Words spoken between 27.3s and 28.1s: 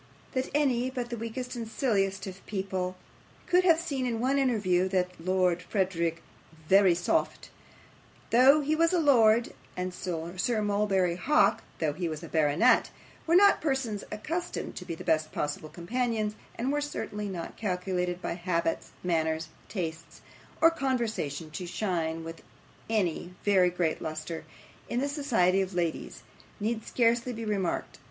be remarked.